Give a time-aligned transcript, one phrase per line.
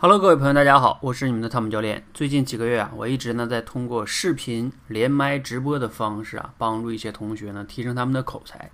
[0.00, 2.06] Hello，各位朋友，大家好，我是你们的汤姆教练。
[2.14, 8.70] 最近几个月啊，我一直呢在通过视频连麦直播的方式啊，帮助一些同学呢提升他们的口才。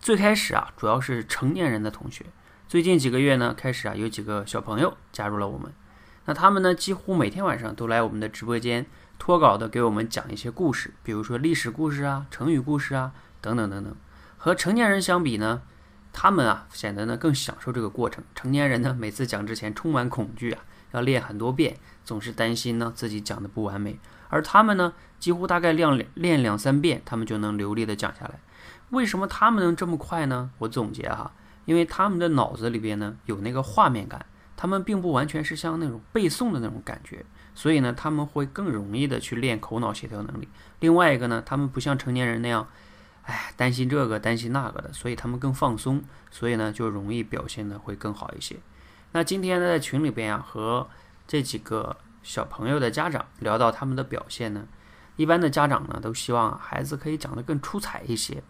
[0.00, 2.24] 最开始啊，主要是成年人的同学。
[2.66, 5.70] 最近几个月呢，开始啊有几个小朋友加入了我们。
[6.24, 8.86] 那他们呢，几乎每天晚上都来我们的直播间
[9.18, 13.12] 脱稿的给我们讲一些故事，比如说历史故事啊、成语故事啊
[13.42, 13.94] 等等等等。
[14.38, 15.60] 和成年人相比呢？
[16.20, 18.24] 他们啊，显得呢更享受这个过程。
[18.34, 24.00] 成年人呢，每次讲之前充满恐惧啊，要练很多遍，总是担心呢自己讲的不完美。
[24.28, 28.40] 而他们呢，几乎大概练练两三遍，他们就能流利的讲下来。
[28.90, 30.50] 为什么他们能这么快呢？
[30.58, 31.30] 我总结哈，
[31.66, 40.48] 因为他们的脑子里边呢有那个画面感，他们并不完全是像那种背诵的那种感觉，所以呢他们会更容易的去练口脑协调能力。
[40.80, 42.66] 另外一个呢，他们不像成年人那样。
[43.28, 48.56] 哎，担心这个担心那个的，所以他们更放松，所以呢就容易表现的会更好一些。
[49.12, 50.88] 那今天呢在群里边啊和
[51.26, 54.66] 这几个小朋友的家长聊到他们的表现呢，
[55.16, 58.42] 一般的家长呢都希望孩子可以讲得更出彩一些。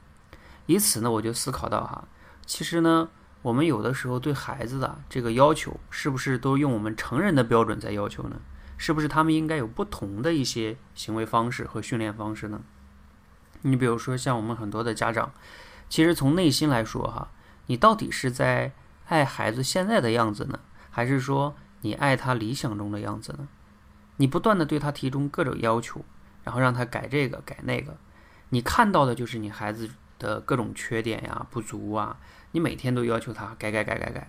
[0.67, 2.07] 以此呢我就思考到哈，
[2.47, 3.09] 其实呢
[3.43, 8.41] 我们有的时候对孩子的这个要求是不是都用我们成人的标准在要求呢？
[8.77, 12.61] 是不是他们应该有不同的一些行为方式和训练方式呢？
[13.63, 15.33] 你比如说，像我们很多的家长，
[15.89, 17.31] 其实从内心来说，哈，
[17.67, 18.73] 你到底是在
[19.07, 20.59] 爱孩子现在的样子呢，
[20.91, 23.49] 还是说你爱他理想中的样子呢？
[24.17, 26.05] 你不断的对他提出各种要求，
[26.45, 27.97] 然后让他改这个改那个，
[28.49, 32.19] 你看到的就是你孩子的各种缺点呀、不足啊，
[32.53, 34.29] 你每天都要求他改改改改改。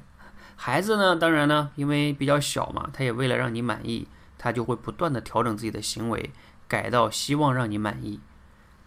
[0.55, 6.31] 孩子呢，当然呢，因为比较小嘛，他也为了让你满意，他就会不断的调整自己的行为，
[6.67, 8.19] 改到希望让你满意。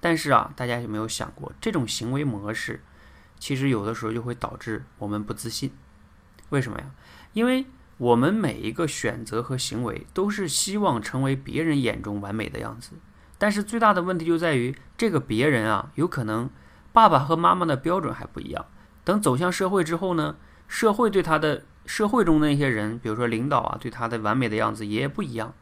[0.05, 2.83] 但是啊，大家有没有想过，这种行为模式，
[3.39, 5.71] 其实有的时候就会导致我们不自信。
[6.49, 6.87] 为什么呀？
[7.35, 7.67] 因为
[7.99, 12.91] 我们每一个选择和行为都是希望成为别人眼中完美的样子。
[13.39, 16.51] 但是最大的问题就在于，这个别人啊，有可能
[16.93, 18.67] 爸爸和妈妈的标准还不一样。
[19.05, 20.35] 等走向社会之后呢，
[20.67, 25.55] 社会对他的社会中的那些人，比如说领导啊，对他的完美的样子也不一样。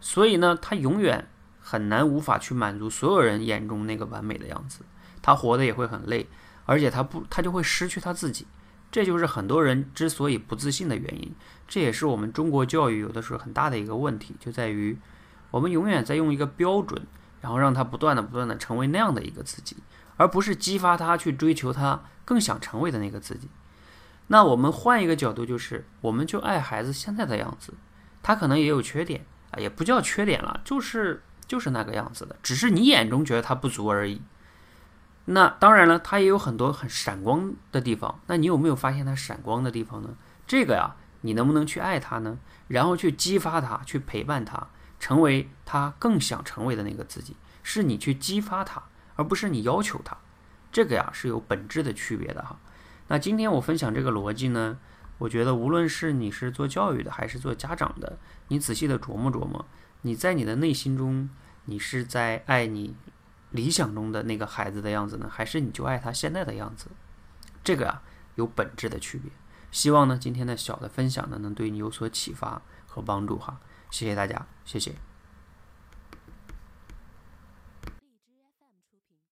[0.00, 1.26] 所以呢，他永远。
[1.62, 4.80] 很难无法去满足所有人眼中那个完美的样子，
[5.22, 6.28] 他活得也会很累，
[6.66, 8.46] 而且他不，他就会失去他自己，
[8.90, 11.32] 这就是很多人之所以不自信的原因。
[11.68, 14.98] 这也是我们中国教育有的时候很大的一个问题，就在于
[15.52, 17.06] 我们永远在用一个标准，
[17.40, 19.76] 然后让他不断的不断的成为那样的一个自己，
[20.16, 23.48] 而不是激发他去追求他更想成为的那个自己。
[24.26, 27.74] 那我们换一个角度，就是我们就爱孩子现在的样子，
[28.22, 31.22] 他可能也有缺点啊，也不叫缺点了，就是。
[31.52, 34.22] 就是那个样子的，只是你眼中觉得它不足而已。
[35.26, 38.18] 那当然了，它也有很多很闪光的地方。
[38.26, 40.14] 那你有没有发现它闪光的地方呢？
[40.46, 42.38] 这个呀，你能不能去爱它呢？
[42.68, 44.68] 然后去激发它，去陪伴它，
[44.98, 47.36] 成为它更想成为的那个自己。
[47.62, 48.82] 是你去激发它，
[49.16, 50.16] 而不是你要求它。
[50.72, 52.58] 这个呀是有本质的区别的哈。
[53.08, 54.78] 那今天我分享这个逻辑呢，
[55.18, 58.16] 我觉得无论是你是做教育的，还是做家长的，
[58.48, 59.66] 你仔细的琢磨琢磨，
[60.02, 61.28] 你在你的内心中。
[61.66, 62.96] 你是在爱你
[63.50, 66.88] 理想中的那个孩子的样子呢，还是你就爱他现在的样子？
[67.62, 68.02] 这个啊
[68.34, 69.30] 有本质的区别。
[69.70, 73.60] 希望呢今天的小的分享呢能对你有所启发和帮助哈。
[73.92, 75.11] 谢谢大家，谢谢。